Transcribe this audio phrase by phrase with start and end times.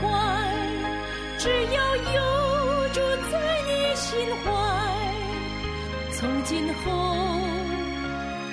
[4.11, 4.51] 心怀，
[6.11, 6.91] 从今后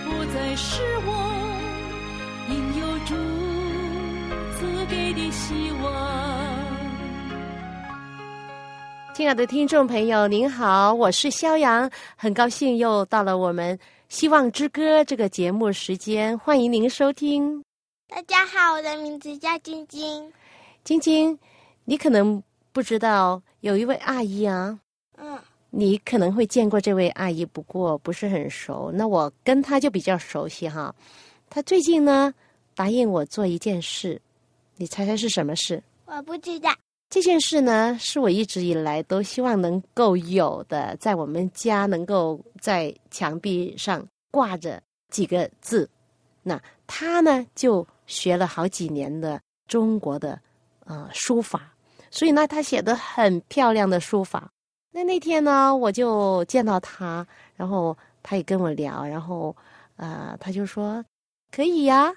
[0.04, 1.10] 不再是我
[2.48, 3.16] 应有主
[4.54, 5.92] 赐给的希望。
[9.12, 13.76] 亲爱的听众朋友，您好，我是肖阳，很高兴又到了我们
[14.08, 17.64] 《希望之歌》这个节目时间，欢迎您收听。
[18.06, 20.32] 大家好，我的名字叫晶晶。
[20.84, 21.36] 晶晶，
[21.84, 22.40] 你可能。
[22.70, 24.78] 不知道有一位阿姨啊，
[25.16, 25.36] 嗯，
[25.70, 28.90] 你可能会见过这位阿姨，不过不是很熟。
[28.92, 30.94] 那我跟她就比较熟悉哈。
[31.50, 32.32] 她最近呢
[32.74, 34.20] 答应我做一件事，
[34.76, 35.82] 你猜猜是什么事？
[36.06, 36.70] 我不知道。
[37.10, 45.88] 这件事呢是我一直以来都希望能够有的，在我们家能够在墙壁上挂着几个字。
[46.42, 50.40] 那她呢就学了好几年的中国的
[50.84, 51.74] 呃书法。
[52.10, 54.50] 所以呢，他写的很漂亮的书法。
[54.90, 59.54] 那那天呢，我就见到他，然后他也跟我聊，然后
[59.96, 61.04] 呃，他就说
[61.50, 62.12] 可以呀，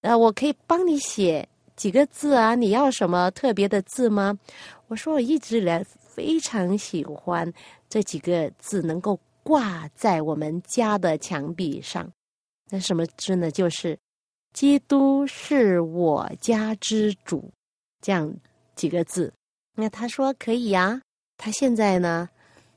[0.00, 4.38] 呃，我可以帮你写几个字啊，你要什么特别的字吗？
[4.88, 7.52] 我说我一直来非常喜欢
[7.88, 12.10] 这几个字，能够挂在我们家的墙壁上。
[12.70, 13.50] 那什么字呢？
[13.50, 13.98] 就是
[14.54, 17.52] “基督是我家之主”
[18.00, 18.34] 这样。
[18.74, 19.32] 几个字，
[19.76, 21.00] 那他说可以呀。
[21.36, 22.28] 他现在呢，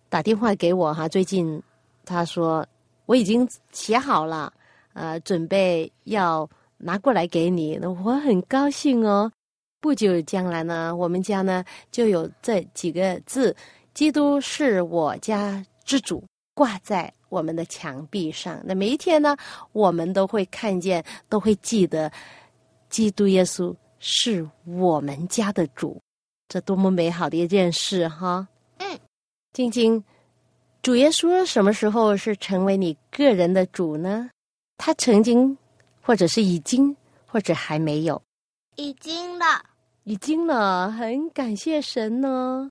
[0.10, 1.08] 打电话给我哈。
[1.08, 1.62] 最近
[2.06, 2.66] 他说
[3.06, 4.52] 我已经写好了，
[4.94, 7.78] 呃，准备要拿过来给你。
[7.82, 9.32] 那我很高兴哦。
[9.80, 13.56] 不久将来呢，我们家呢就有这几个字
[13.94, 18.60] ：“基督是我家之主”，挂在我们的墙壁上。
[18.66, 19.38] 那每一天呢，
[19.72, 22.12] 我们都会看见，都会记得
[22.90, 23.76] 基督耶稣。
[24.00, 26.00] 是我们家的主，
[26.48, 28.48] 这多么美好的一件事哈！
[28.78, 29.00] 嗯，
[29.54, 30.04] 晶晶，
[30.82, 34.30] 主耶稣什么时候是成为你个人的主呢？
[34.78, 35.58] 他曾经，
[36.02, 38.22] 或者是已经，或者还没有？
[38.76, 39.64] 已经了，
[40.04, 42.70] 已经了，很感谢神呢，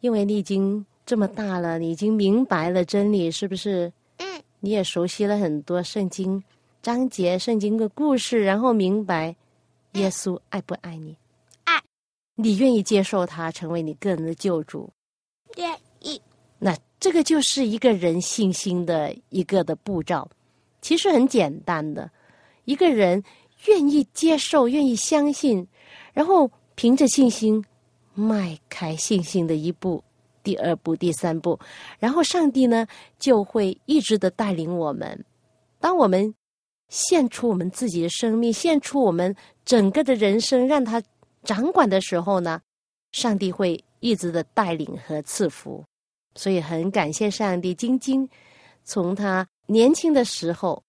[0.00, 3.92] 因为你已经这么大了，你已经明白了真理，是不是？
[4.18, 6.42] 嗯，你也熟悉了很多圣经
[6.80, 9.34] 章节、圣经的故事，然后明白。
[9.92, 11.12] 耶稣爱不爱你？
[11.12, 11.27] 爱。
[12.40, 14.88] 你愿意接受他成为你个人的救主？
[15.56, 16.22] 愿意。
[16.60, 20.30] 那这个就是一个人信心的一个的步骤，
[20.80, 22.08] 其实很简单的。
[22.64, 23.20] 一个人
[23.66, 25.66] 愿意接受，愿意相信，
[26.12, 27.64] 然后凭着信心
[28.14, 30.00] 迈开信心的一步，
[30.44, 31.58] 第二步、第三步，
[31.98, 32.86] 然后上帝呢
[33.18, 35.24] 就会一直的带领我们。
[35.80, 36.32] 当我们
[36.88, 39.34] 献出我们自己的生命，献出我们
[39.64, 41.02] 整个的人生，让他
[41.48, 42.60] 掌管的时候呢，
[43.12, 45.82] 上帝会一直的带领和赐福。
[46.34, 48.28] 所以很感谢上帝，晶晶
[48.84, 50.82] 从他年轻的时候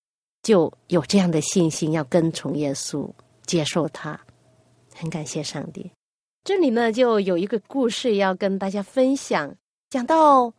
[0.44, 3.10] 就有这样的信心，要跟从耶稣，
[3.46, 4.20] 接受他。
[4.94, 5.90] 很感谢上帝。
[6.44, 9.56] 这里呢，就有一个故事要跟大家分享，
[9.90, 10.54] 讲到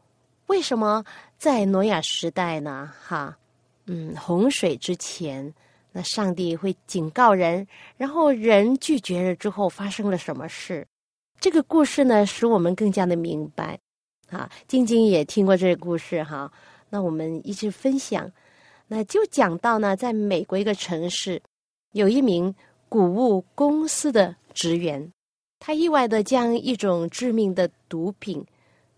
[0.46, 1.04] 为什么
[1.36, 2.90] 在挪亚时代呢？
[3.06, 3.36] 哈。
[3.84, 5.52] 嗯，洪水之前，
[5.92, 10.86] 那上帝会警告人，然后人拒绝了之后发生了什么事？
[11.40, 13.78] 这个故事呢，使我们更加的明白。
[14.30, 16.52] 啊，晶晶也听过这个故事哈。
[16.88, 18.30] 那我们一起分享，
[18.86, 21.42] 那就讲到呢，在美国一个城市，
[21.92, 22.54] 有一名
[22.88, 25.12] 谷物公司的职员，
[25.58, 28.44] 他意外的将一种致命的毒品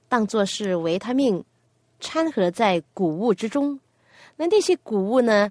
[0.08, 1.42] 当作是维他命，
[2.00, 3.80] 掺合在谷物之中。
[4.36, 5.50] 那那些谷物呢？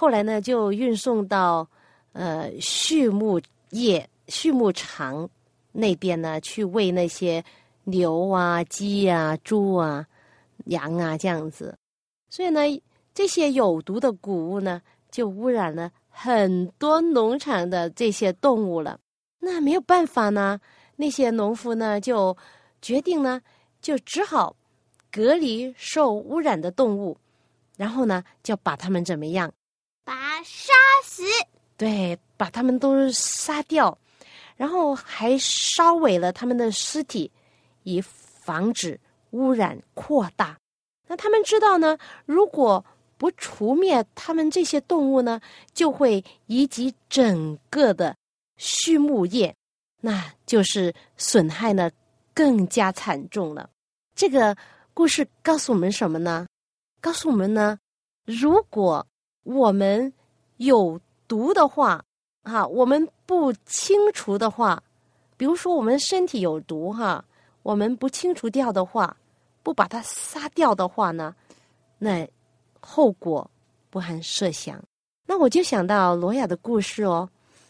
[0.00, 1.68] 后来呢，就运送到
[2.12, 3.38] 呃畜牧
[3.72, 5.28] 业、畜牧场
[5.72, 7.44] 那边呢，去喂那些
[7.84, 10.06] 牛啊、鸡啊、猪啊、
[10.64, 11.76] 羊啊这样子。
[12.30, 12.60] 所以呢，
[13.12, 14.80] 这些有毒的谷物呢，
[15.10, 18.98] 就污染了很多农场的这些动物了。
[19.38, 20.58] 那没有办法呢，
[20.96, 22.34] 那些农夫呢，就
[22.80, 23.42] 决定呢，
[23.82, 24.56] 就只好
[25.12, 27.18] 隔离受污染的动物。
[27.76, 29.52] 然后呢，就把它们怎么样？
[30.04, 30.72] 把杀
[31.04, 31.22] 死。
[31.76, 33.96] 对，把他们都杀掉，
[34.56, 37.30] 然后还烧毁了他们的尸体，
[37.84, 39.00] 以防止
[39.30, 40.58] 污染扩大。
[41.06, 42.84] 那他们知道呢，如果
[43.16, 45.40] 不除灭他们这些动物呢，
[45.74, 48.16] 就会以及整个的
[48.56, 49.54] 畜牧业，
[50.00, 51.90] 那就是损害呢
[52.32, 53.68] 更加惨重了。
[54.14, 54.56] 这个
[54.92, 56.46] 故事告诉我们什么呢？
[57.00, 57.78] 告诉我们呢，
[58.24, 59.06] 如果
[59.52, 60.12] 我们
[60.58, 62.04] 有毒的话，
[62.44, 64.82] 哈，我们不清除的话，
[65.36, 67.24] 比如说我们身体有毒哈，
[67.62, 69.16] 我们不清除掉的话，
[69.62, 71.34] 不把它杀掉的话呢，
[71.98, 72.28] 那
[72.80, 73.50] 后果
[73.90, 74.82] 不堪设想。
[75.26, 77.28] 那我就想到罗雅的故事哦。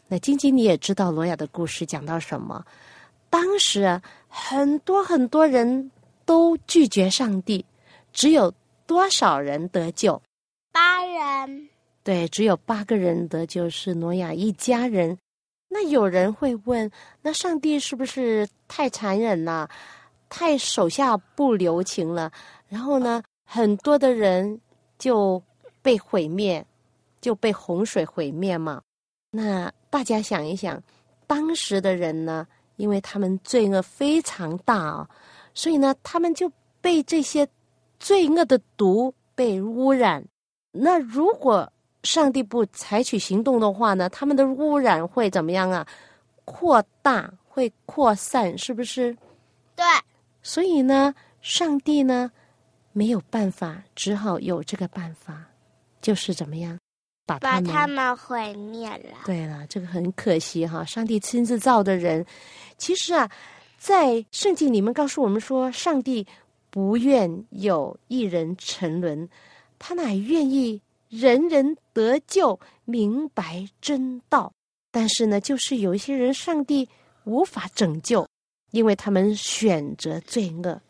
[0.09, 2.65] 那晶晶你也知道罗雅的故事讲到什么？
[3.29, 5.91] 当时，很多很多人
[6.25, 7.65] 都拒绝上帝，
[8.13, 8.53] 只有
[8.87, 10.21] 多少人得救？
[10.73, 11.69] 八人，
[12.11, 15.17] 对，只有八个人得救，是挪亚一家人。
[15.69, 16.91] 那有人会问：
[17.23, 19.71] 那上帝是不是太残忍了，
[20.29, 22.33] 太手下不留情了？
[22.67, 24.61] 然后呢，很多的人
[24.99, 25.41] 就
[25.83, 26.67] 被毁灭，
[27.21, 28.83] 就被洪水毁灭嘛？
[29.31, 30.83] 那大家想一想，
[31.29, 35.09] 当时的人呢，因为他们罪恶非常大啊、
[35.55, 37.47] 所以呢，他们就被这些
[38.01, 40.25] 罪恶的毒被污染。
[40.73, 41.73] 那如果
[42.03, 45.87] 上帝不采取行动的话呢，他们的污染会怎么样啊？
[46.45, 49.17] 扩大，会扩散，是不是？
[49.77, 49.85] 对，
[50.43, 52.31] 所以呢，上帝呢
[52.93, 55.45] 没有办法，只好有这个办法，
[56.01, 56.79] 就是怎么样
[57.27, 59.19] 把把他们他们毁灭了。
[59.25, 62.25] 对了，这个很可惜哈，上帝亲自造的人，
[62.79, 63.31] 其实啊，
[63.79, 66.27] 在圣经里面告诉我们说，上帝
[66.71, 69.29] 不愿有一人沉沦，
[69.79, 74.53] 他乃愿意人人得救，明白真道。
[74.93, 76.89] 但是呢，就是有一些人，上帝
[77.25, 78.27] 无法拯救，
[78.71, 80.81] 因为他们选择罪恶，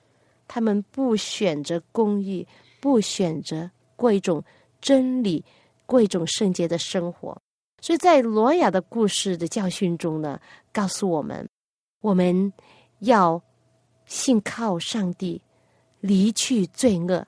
[0.46, 2.46] 他们不选择公义，
[2.80, 4.44] 不选择过一种
[4.80, 5.42] 真理，
[5.86, 7.36] 过一种圣洁的生活。
[7.80, 10.38] 所以在罗雅的故事的教训中呢，
[10.70, 11.48] 告诉我们，
[12.02, 12.52] 我们
[12.98, 13.42] 要
[14.04, 15.40] 信靠上帝，
[16.00, 17.26] 离去罪恶，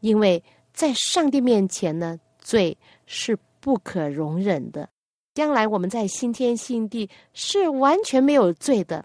[0.00, 0.42] 因为
[0.74, 4.88] 在上帝面前呢，罪是不可容忍的。
[5.34, 9.04] 将来我们在新天新地是完全没有罪的，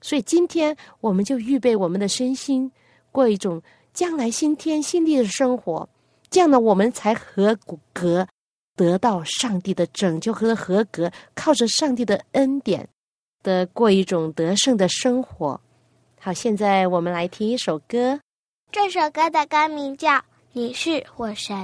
[0.00, 2.70] 所以今天我们就预备我们的身心，
[3.12, 3.62] 过一种
[3.94, 5.88] 将来新天新地的生活，
[6.28, 7.56] 这样呢，我们才合
[7.92, 8.26] 格
[8.76, 12.88] 得到上帝的拯救和合格，靠着上帝的恩典
[13.42, 15.58] 的过一种得胜的生活。
[16.18, 18.20] 好，现在我们来听一首歌。
[18.72, 20.10] 这首歌的歌名叫
[20.52, 21.56] 《你是我神》。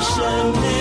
[0.05, 0.74] 生命。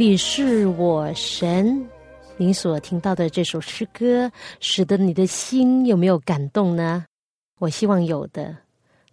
[0.00, 1.86] 你是我神。
[2.38, 7.04] 您所听到的这首诗歌，使得你的心有没有感动呢？
[7.58, 8.56] 我希望有的。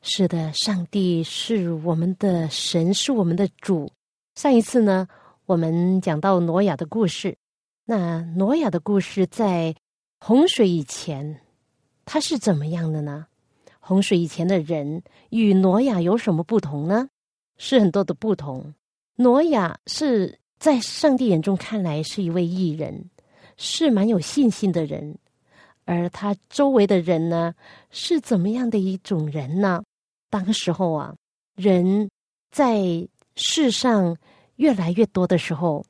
[0.01, 3.91] 是的，上帝是我们的神，是我们的主。
[4.35, 5.05] 上一次呢，
[5.45, 7.35] 我们讲到挪亚的故事。
[7.83, 9.75] 那挪亚的故事在
[10.21, 11.41] 洪水以前，
[12.05, 13.25] 他是怎么样的呢？
[13.81, 17.09] 洪水以前的人与挪亚有什么不同呢？
[17.57, 18.73] 是很多的不同。
[19.17, 23.09] 挪亚是在上帝眼中看来是一位艺人，
[23.57, 25.17] 是蛮有信心的人，
[25.85, 27.53] 而他周围的人呢，
[27.91, 29.83] 是怎么样的一种人呢？
[30.29, 31.15] 当时候啊，
[31.55, 32.09] 人
[32.51, 34.17] 在世上
[34.55, 35.85] 越来越多的时候，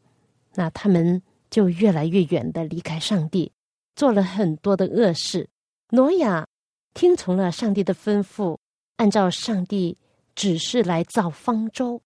[0.54, 3.52] 那他们就越来越远的离开上帝，
[3.96, 5.48] 做了很多的恶事。
[5.92, 6.46] 挪亚
[6.94, 8.58] 听从了上帝的吩咐，
[8.98, 9.98] 按照上帝
[10.36, 12.02] 指示来造方舟。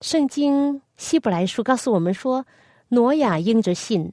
[0.00, 2.46] 圣经希伯来书告诉我们说，
[2.88, 4.12] 挪亚因着信，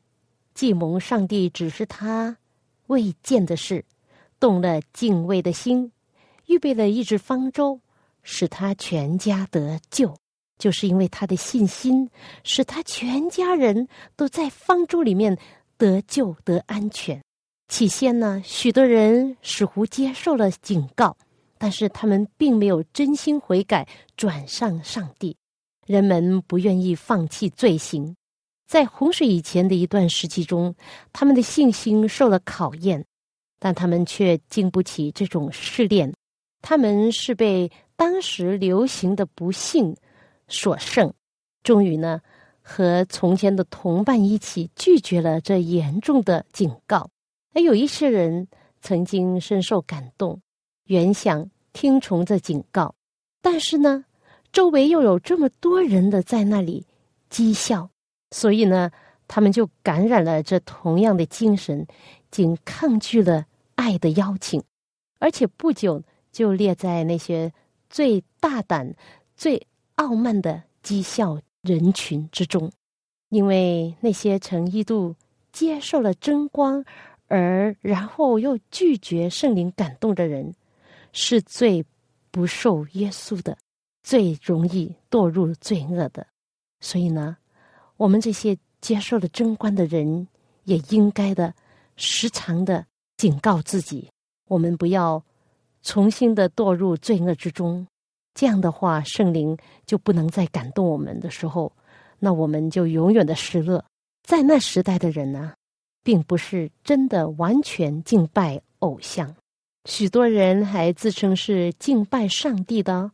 [0.53, 2.37] 既蒙上帝指示他
[2.87, 3.85] 未见的事，
[4.39, 5.91] 动了敬畏的心，
[6.47, 7.79] 预备了一只方舟，
[8.23, 10.17] 使他全家得救。
[10.57, 12.07] 就是因为他的信心，
[12.43, 15.35] 使他全家人都在方舟里面
[15.75, 17.19] 得救得安全。
[17.67, 21.17] 起先呢，许多人似乎接受了警告，
[21.57, 25.35] 但是他们并没有真心悔改，转向上帝。
[25.91, 28.15] 人们不愿意放弃罪行，
[28.65, 30.73] 在洪水以前的一段时期中，
[31.11, 33.05] 他们的信心受了考验，
[33.59, 36.13] 但他们却经不起这种试炼。
[36.61, 39.93] 他们是被当时流行的不幸
[40.47, 41.13] 所胜，
[41.61, 42.21] 终于呢，
[42.61, 47.09] 和从前的同伴一起拒绝了这严重的警告。
[47.53, 48.47] 而有一些人
[48.81, 50.39] 曾经深受感动，
[50.85, 52.95] 原想听从这警告，
[53.41, 54.05] 但是呢。
[54.51, 56.85] 周围又有这么多人的在那里
[57.29, 57.89] 讥笑，
[58.31, 58.91] 所以呢，
[59.27, 61.87] 他们就感染了这同样的精神，
[62.29, 64.61] 竟抗拒了爱的邀请，
[65.19, 67.51] 而且不久就列在那些
[67.89, 68.93] 最大胆、
[69.35, 69.65] 最
[69.95, 72.71] 傲慢的讥笑人群之中。
[73.29, 75.15] 因为那些曾一度
[75.53, 76.83] 接受了真光，
[77.27, 80.53] 而然后又拒绝圣灵感动的人，
[81.13, 81.85] 是最
[82.29, 83.57] 不受约束的。
[84.03, 86.25] 最容易堕入罪恶的，
[86.79, 87.37] 所以呢，
[87.97, 90.27] 我们这些接受了贞观的人，
[90.63, 91.53] 也应该的
[91.95, 92.85] 时常的
[93.17, 94.09] 警告自己，
[94.47, 95.23] 我们不要
[95.83, 97.85] 重新的堕入罪恶之中。
[98.33, 101.71] 这样的话，圣灵就不能再感动我们的时候，
[102.19, 103.83] 那我们就永远的失乐。
[104.23, 105.53] 在那时代的人呢，
[106.03, 109.35] 并不是真的完全敬拜偶像，
[109.85, 113.11] 许多人还自称是敬拜上帝的。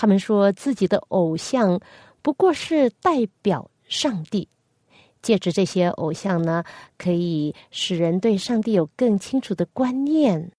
[0.00, 1.78] 他们说自己的偶像
[2.22, 4.48] 不过是代表上帝，
[5.20, 6.64] 借着这些偶像呢，
[6.96, 10.50] 可以使人对上帝有更清楚的观念。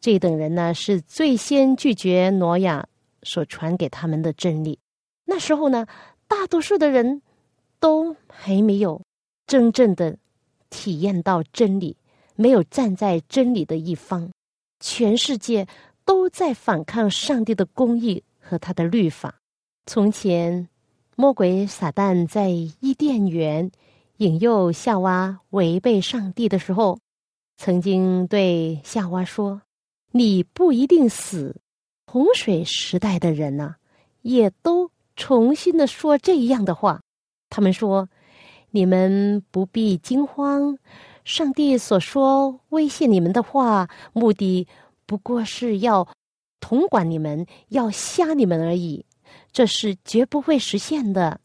[0.00, 2.84] 这等人呢，是最先拒绝挪亚
[3.22, 4.76] 所传给他们的真理。
[5.24, 5.86] 那时候呢，
[6.26, 7.22] 大多数的人
[7.78, 9.00] 都还没有
[9.46, 10.18] 真正的
[10.68, 11.96] 体验到真理，
[12.34, 14.28] 没有站在真理的一方，
[14.80, 15.68] 全世界
[16.04, 18.24] 都在反抗上帝的公义。
[18.50, 19.36] 和他的律法。
[19.86, 20.68] 从前，
[21.14, 23.70] 魔鬼撒旦在伊甸园
[24.16, 26.98] 引诱夏娃违背上帝的时候，
[27.56, 29.62] 曾经对夏娃说
[30.10, 31.60] ：“你不一定死。”
[32.10, 33.76] 洪水时代的人呢，
[34.22, 37.00] 也都重新的说这样的话。
[37.50, 38.08] 他们说
[38.70, 40.76] ：“你们不必惊慌，
[41.24, 44.66] 上帝所说威胁你们的话，目的
[45.06, 46.08] 不过是要。”
[46.60, 49.04] 统管你们，要吓你们而已，
[49.50, 51.40] 这是绝不会实现的。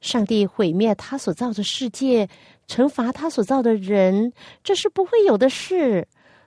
[0.00, 2.28] 上帝毁灭他所造的世界，
[2.66, 6.06] 惩罚他所造的人，这是不会有的事。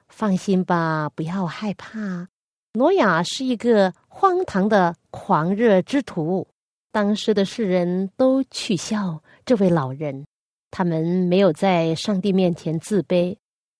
[0.10, 2.27] 放心吧，不要害怕。
[2.74, 6.48] 挪亚是一个荒唐的狂热之徒，
[6.91, 10.25] 当时的世人都取笑这位老人，
[10.70, 13.36] 他们没有在上帝面前自卑，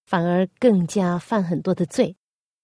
[0.06, 2.14] 反而更加犯很多的罪。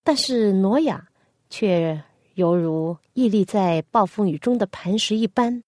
[0.04, 1.08] 但是挪亚
[1.50, 2.02] 却
[2.36, 5.64] 犹如屹立在暴风雨中的磐石一般，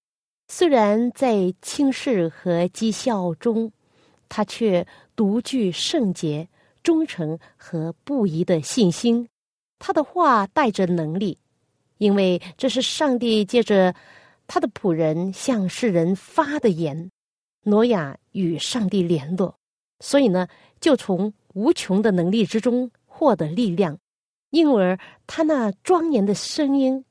[0.48, 3.72] 虽然在轻视和讥笑中，
[4.28, 6.48] 他却独具圣洁、
[6.82, 9.28] 忠诚和不移的信心。
[9.78, 11.38] 他的话带着能力，
[11.98, 13.94] 因为这是上帝借着
[14.46, 17.10] 他的仆人向世人发的言。
[17.62, 19.54] 挪亚与上帝联络，
[20.00, 20.48] 所以呢，
[20.80, 23.98] 就从无穷的能力之中获得力量，
[24.50, 27.04] 因而他那庄严的声音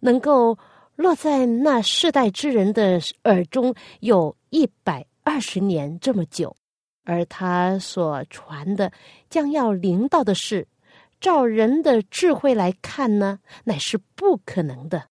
[0.00, 0.58] 能够
[0.96, 6.56] 落在那世代之人的耳中，有一百二十年这么久。
[7.04, 8.90] 而他所传的
[9.30, 10.66] 将要临到的事，
[11.20, 15.04] 照人的智慧来看呢，乃是不可能的。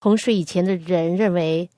[0.00, 1.68] 洪水以前的人认为，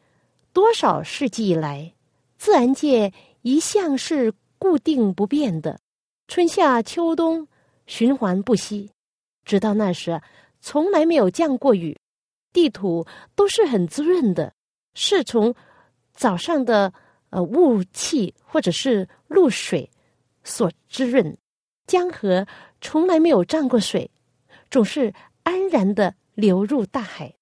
[0.53, 1.93] 多少世纪以来。
[2.37, 5.81] 自然界一向是固定不变的，
[6.29, 7.49] 春夏秋冬
[7.87, 8.91] 循环不息，
[9.45, 10.21] 直到那时，
[10.61, 11.97] 从来没有降过雨，
[12.53, 14.53] 地土都是很滋润的，
[14.95, 15.55] 是从
[16.13, 16.93] 早上的
[17.31, 19.89] 呃雾气或者是露水
[20.43, 21.37] 所滋润。
[21.87, 22.47] 江河
[22.81, 24.11] 从来没有涨过水，
[24.71, 27.35] 总是安然的流入大海。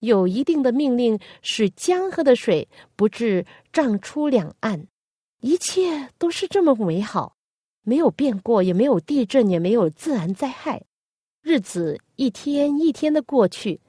[0.00, 4.86] 有一定的命令，使江河的水不至涨出两岸，
[5.40, 7.34] 一切都是这么美好，
[7.82, 10.82] 没有变过，也没有地震，也没有自然灾害。
[11.46, 13.80] 日子一天一天的过去，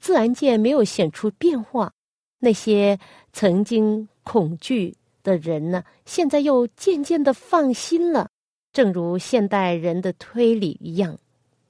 [0.00, 1.92] 自然界没有显出变化。
[2.40, 2.98] 那些
[3.32, 4.92] 曾经恐惧
[5.22, 8.28] 的人呢，现在又渐渐的放心了。
[8.72, 11.16] 正如现代人的推理一样，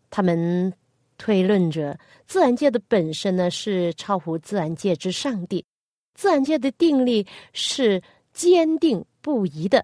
[0.08, 0.72] 他们。
[1.18, 5.64] 推论着，自然界的本身呢是超乎自然界之上帝，
[6.14, 8.02] 自然界的定力是
[8.34, 9.82] 坚定不移的，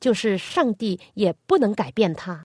[0.00, 2.44] 就是上帝也不能改变它。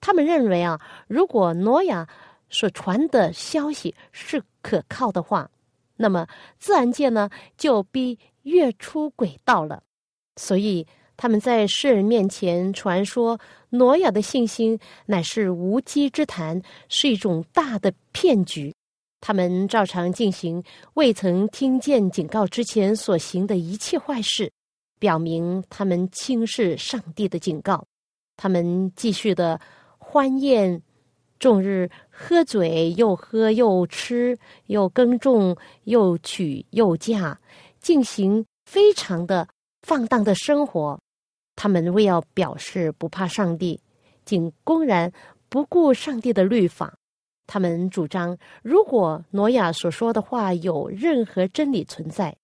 [0.00, 2.08] 他们认为啊，如果挪亚
[2.50, 5.50] 所传的消息是可靠的话，
[5.96, 6.26] 那么
[6.58, 9.82] 自然界呢就必跃出轨道了。
[10.36, 10.86] 所以。
[11.20, 18.72] 他们在世人面前传说挪亚的信心乃是无稽之谈，是一种大的骗局。
[19.20, 20.62] 他们照常进行
[20.94, 24.48] 未曾听见警告之前所行的一切坏事，
[25.00, 27.84] 表明他们轻视上帝的警告。
[28.36, 29.60] 他们继续的
[30.10, 30.80] 欢宴，
[31.38, 37.38] 终日喝醉，又喝又吃，又耕种，又娶又嫁，
[37.78, 39.46] 进行非常的
[39.82, 40.98] 放荡的生活。
[41.56, 43.78] 他们为要表示不怕上帝，
[44.24, 45.12] 竟公然
[45.50, 46.94] 不顾上帝的律法。
[47.46, 52.34] 他们主张，如果挪亚所说的话有任何真理存在，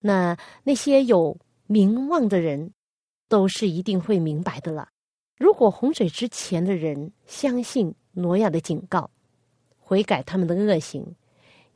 [0.00, 1.34] 那那些有
[1.66, 2.70] 名望的人
[3.30, 4.88] 都是一定会明白的了。
[5.36, 9.10] 如果洪水之前的人相信挪亚的警告，
[9.78, 11.14] 悔改他们的恶行，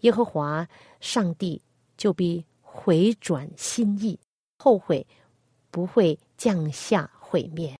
[0.01, 0.69] 耶和华
[1.01, 1.61] 上帝
[1.97, 4.19] 就必回转心意，
[4.59, 5.07] 后悔。
[5.71, 7.79] 不会降下毁灭，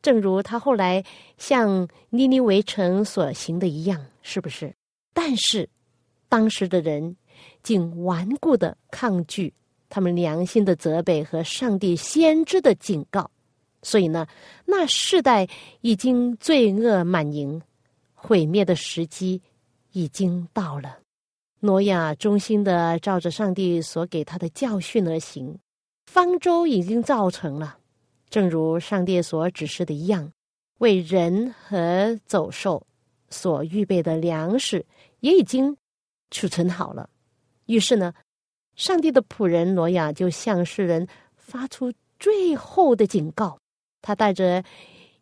[0.00, 1.04] 正如他后来
[1.36, 4.74] 向尼尼微城所行的一样，是不是？
[5.12, 5.68] 但是
[6.30, 7.14] 当时的人
[7.62, 9.52] 竟顽固的抗拒
[9.90, 13.30] 他们良心的责备和上帝先知的警告，
[13.82, 14.26] 所以呢，
[14.64, 15.46] 那世代
[15.80, 17.62] 已经罪恶满盈，
[18.14, 19.40] 毁灭的时机
[19.92, 20.98] 已经到了。
[21.60, 25.58] 挪亚忠心的照着上帝所给他的教训而行。
[26.06, 27.78] 方舟已经造成了，
[28.28, 30.30] 正如上帝所指示的一样，
[30.78, 32.86] 为人和走兽
[33.28, 34.84] 所预备的粮食
[35.20, 35.76] 也已经
[36.30, 37.08] 储存好了。
[37.66, 38.14] 于是呢，
[38.76, 43.58] 上帝的仆人挪亚就向世人发出最后的警告。
[44.06, 44.62] 他带着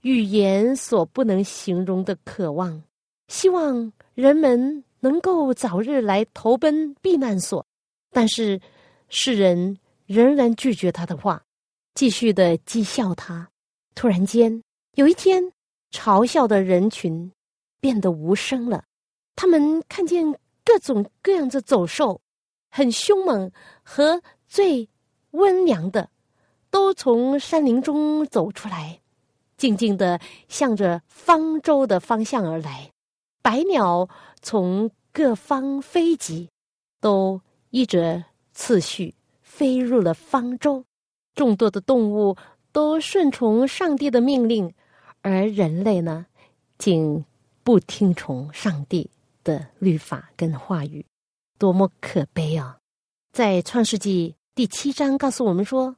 [0.02, 2.82] 语言所不能形容的渴望，
[3.28, 7.64] 希望人们能够早日来投奔避难所。
[8.10, 8.60] 但是
[9.08, 9.78] 世人。
[10.06, 11.42] 仍然拒绝他的话，
[11.94, 13.48] 继续的讥笑他。
[13.94, 14.62] 突然间，
[14.96, 15.42] 有一天，
[15.92, 17.32] 嘲笑的人群
[17.80, 18.84] 变得无声了。
[19.34, 20.30] 他们看见
[20.62, 22.20] 各种各样的走兽，
[22.70, 23.50] 很凶猛
[23.82, 24.86] 和最
[25.30, 26.10] 温良的，
[26.74, 28.98] 都从山林中走出来，
[29.56, 32.90] 静静的向着方舟的方向而来。
[33.42, 34.08] 百鸟
[34.42, 36.48] 从各方飞集，
[37.00, 39.14] 都依着次序。
[39.40, 40.84] 飞入了方舟，
[41.36, 42.36] 众多的动物
[42.72, 44.74] 都顺从上帝的命令，
[45.22, 46.26] 而人类呢，
[46.76, 47.24] 竟
[47.62, 49.08] 不听从上帝
[49.44, 51.06] 的律法跟话语，
[51.56, 52.78] 多么可悲啊！
[53.30, 55.94] 在创世纪第七章告诉我们说，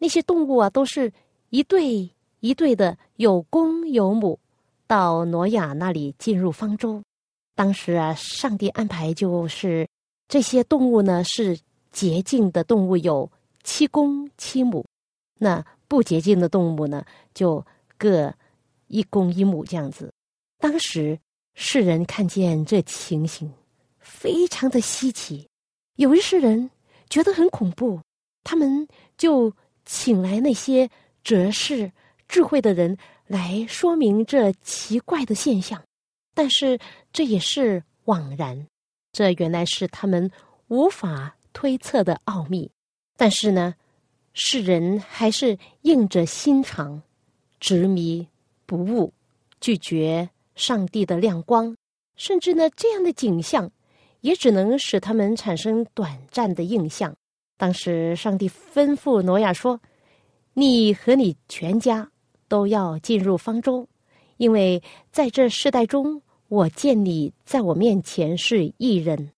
[0.00, 1.12] 那些动物啊，都是
[1.50, 2.10] 一对
[2.40, 4.40] 一对的，有公有母，
[4.86, 7.00] 到挪亚那里进入方舟。
[7.54, 9.86] 当时啊，上帝安排就是
[10.26, 11.58] 这些动物呢是
[11.92, 13.30] 洁净的动物有
[13.62, 14.86] 七公七母，
[15.38, 17.62] 那不洁净的动物呢就
[17.98, 18.32] 各
[18.86, 20.10] 一公一母这样子。
[20.58, 21.18] 当时
[21.54, 23.52] 世人看见这情形，
[23.98, 25.46] 非常的稀奇，
[25.96, 26.70] 有一些人
[27.10, 28.00] 觉得很恐怖，
[28.42, 29.52] 他们就
[29.84, 30.88] 请来那些
[31.22, 31.90] 哲士、
[32.28, 35.82] 智慧的人来说明这奇怪的现象。
[36.34, 36.78] 但是
[37.12, 38.66] 这也是枉然，
[39.12, 40.30] 这原来是他们
[40.68, 42.70] 无法推测的奥秘。
[43.16, 43.74] 但是呢，
[44.32, 47.02] 世人还是硬着心肠，
[47.58, 48.26] 执迷
[48.64, 49.12] 不悟，
[49.60, 51.76] 拒绝上帝的亮光，
[52.16, 53.70] 甚至呢，这样的景象
[54.20, 57.14] 也只能使他们产生短暂的印象。
[57.60, 59.78] 当时，上帝吩咐挪亚说
[60.56, 62.10] ：“你和你全家
[62.48, 63.86] 都要进入方舟，
[64.38, 69.30] 因为在这世代中。”我见你在我面前是异人，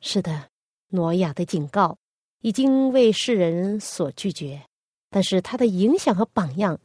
[0.00, 0.46] 是的，
[0.90, 1.98] 挪亚的警告
[2.42, 4.62] 已经为世人所拒绝，
[5.10, 6.78] 但是他的影响和榜样，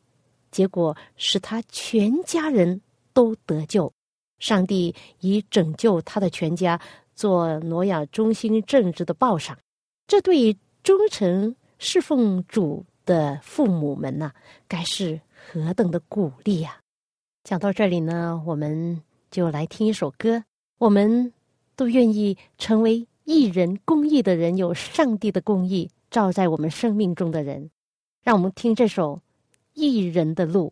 [0.49, 2.81] 结果使他全家人
[3.13, 3.93] 都得救。
[4.39, 6.81] 上帝以拯救他的全家
[7.13, 9.55] 做挪亚忠心正直的报赏，
[10.08, 14.32] 这对忠诚侍奉主的父母们呐，
[14.67, 15.19] 该是
[15.52, 16.78] 何等的鼓励呀！
[17.43, 19.02] 讲到这里呢，我们。
[19.32, 20.45] 就来听一首歌，
[20.78, 21.34] 我们
[21.76, 27.69] 都愿意成为艺人、公益的人，有上帝的公益照在我们生命中的人。
[28.24, 29.17] 让我们听这首
[29.74, 30.71] 《艺人的路》。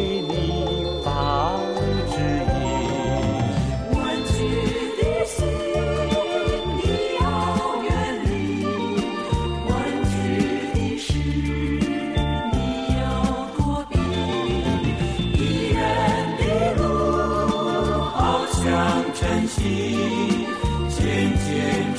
[19.13, 20.47] 晨曦，
[20.89, 20.99] 渐
[21.37, 21.49] 渐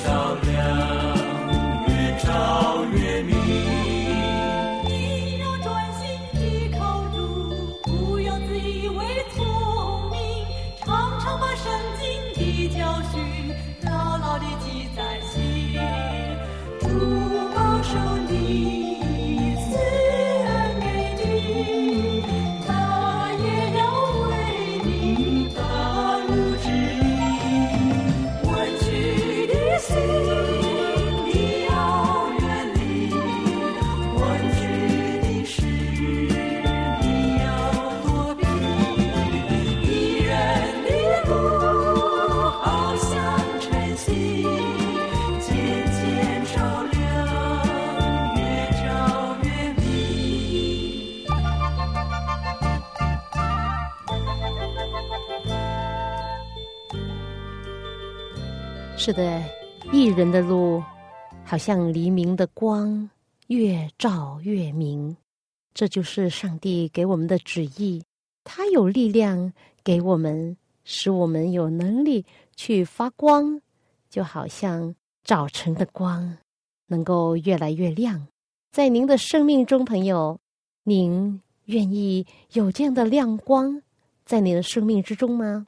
[0.05, 0.52] 照亮，
[59.05, 59.43] 是的，
[59.91, 60.81] 艺人的路，
[61.45, 63.11] 好像黎明的光，
[63.49, 65.17] 越照越明。
[65.75, 68.05] 这就是上帝给我们的旨意，
[68.45, 73.61] 他有力量给我们，使我们有能力去发光，
[74.09, 76.39] 就好像早晨的光，
[76.87, 78.29] 能够越来越亮。
[78.71, 80.39] 在您的生命中，朋友，
[80.85, 83.83] 您愿意有这样的亮光
[84.25, 85.67] 在你的生命之中吗？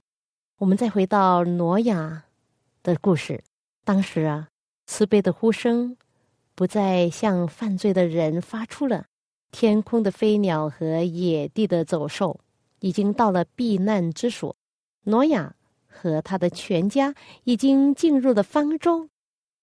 [0.58, 2.22] 我们再回到挪亚
[2.84, 3.42] 的故事，
[3.82, 4.48] 当时啊，
[4.84, 5.96] 慈悲的呼声
[6.54, 9.06] 不再向犯罪的人发出了，
[9.50, 12.38] 天空的飞鸟和野地的走兽
[12.80, 14.54] 已经到了避难之所，
[15.04, 19.08] 挪亚和他的全家已经进入了方舟，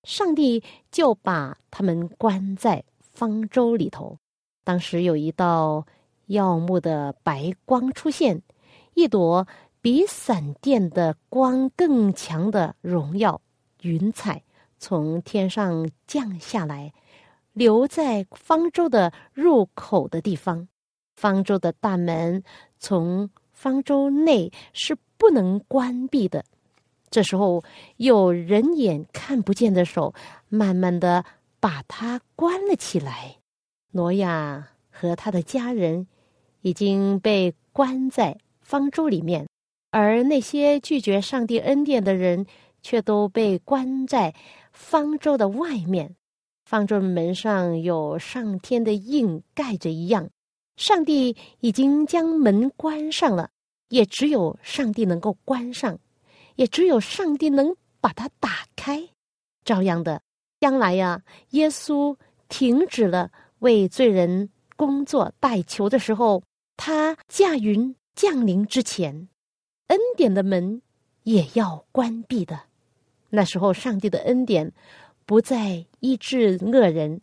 [0.04, 4.18] 上帝就把他们关在方舟里头。
[4.64, 5.86] 当时有一道
[6.26, 8.42] 耀目的白光出现，
[8.96, 9.48] 一朵
[9.82, 13.42] 比闪电的光更强的荣耀
[13.82, 14.44] 云彩
[14.78, 16.94] 从天上降下来，
[17.54, 20.68] 留在方舟的入口的地方。
[21.16, 22.44] 方舟的大门
[22.78, 26.46] 从方舟内是不能关闭的。
[27.10, 27.64] 这时候，
[27.98, 30.14] 有人眼看不见的手，
[30.48, 31.26] 慢慢的
[31.60, 33.38] 把它关了起来。
[33.92, 36.08] 挪亚和他的家人
[36.62, 39.48] 已经被关在方舟里面，
[39.92, 42.46] 而那些拒绝上帝恩典的人
[42.82, 44.34] 却都被关在
[44.72, 46.16] 方舟的外面。
[46.66, 50.30] 方舟门上有上天的印盖着一样，
[50.78, 53.50] 上帝已经将门关上了，
[53.90, 56.00] 也只有上帝能够关上，
[56.56, 59.10] 也只有上帝能把它打开。
[59.66, 60.22] 照样的，
[60.62, 62.16] 将来呀，耶稣
[62.48, 66.42] 停止了为罪人工作代求的时候，
[66.78, 69.28] 他驾云降临之前，
[69.92, 70.82] 恩典的门
[71.24, 72.62] 也要关闭的。
[73.30, 74.72] 那时候，上帝的恩典
[75.26, 77.20] 不再医治恶人，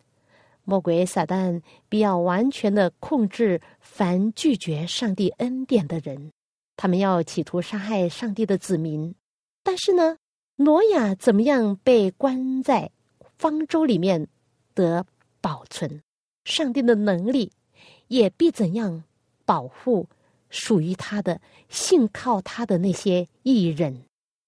[0.64, 6.30] 魔鬼撒旦必要完全的控制凡拒绝上帝恩典的人，
[6.76, 9.14] 他们要企图杀害上帝的子民。
[9.62, 10.18] 但是呢？
[10.56, 12.90] 挪亚怎么样被关在
[13.38, 14.26] 方舟里面
[14.74, 15.06] 得
[15.40, 16.02] 保存？
[16.44, 17.52] 上帝的能力
[18.08, 19.04] 也必怎样
[19.46, 20.08] 保护
[20.50, 24.04] 属于他的、信靠他的那些艺人？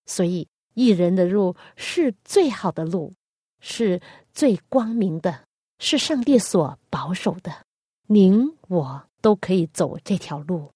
[0.06, 3.12] 所以，艺人的路是最好的路，
[3.60, 4.00] 是
[4.32, 5.44] 最光明的，
[5.78, 7.64] 是上帝所保守的。
[8.06, 10.70] 您我都可以走这条路。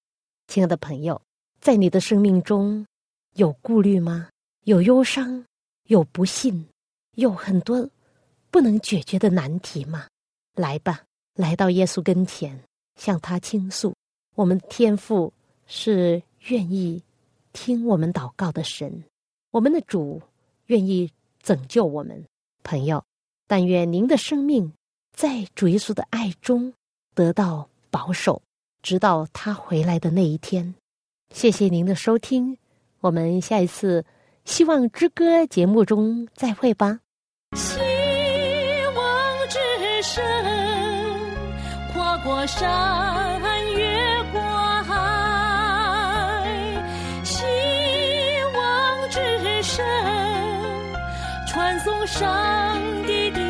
[0.46, 1.20] 亲爱的朋友，
[1.60, 2.87] 在你的生命中
[3.34, 4.28] 有顾虑吗？
[4.64, 5.44] 有忧伤，
[5.88, 6.66] 有不幸，
[7.16, 7.88] 有很多
[8.50, 10.06] 不能解决的难题吗？
[10.54, 11.02] 来吧，
[11.34, 12.62] 来到耶稣跟前，
[12.94, 13.94] 向他倾诉。
[14.34, 15.32] 我们天父
[15.66, 17.02] 是愿意
[17.52, 19.04] 听我们祷告的神，
[19.50, 20.20] 我们的主
[20.66, 21.10] 愿意
[21.42, 22.24] 拯救我们。
[22.62, 23.04] 朋友，
[23.46, 24.72] 但愿您的生命
[25.12, 26.72] 在主耶稣的爱中
[27.14, 28.42] 得到保守，
[28.82, 30.74] 直到他回来的那一天。
[31.32, 32.56] 谢谢您的收听，
[33.00, 34.04] 我们下一次。
[34.44, 37.00] 希望之歌节目中再会吧。
[37.56, 37.78] 希
[38.94, 39.58] 望之
[40.02, 40.22] 声，
[41.94, 43.40] 跨过山，
[51.84, 53.40] 颂上帝的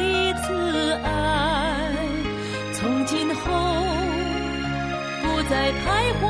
[0.43, 1.09] 慈爱。
[2.73, 3.43] 从今后
[5.23, 5.85] 不再徘
[6.21, 6.23] 徊，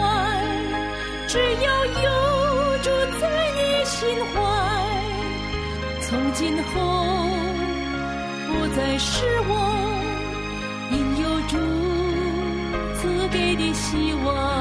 [1.27, 2.11] 只要有
[2.83, 3.23] 主在
[3.57, 4.37] 你心怀。
[6.03, 6.73] 从今后
[8.49, 9.51] 不再是我，
[10.91, 11.57] 因有主
[13.01, 14.54] 赐给的希望。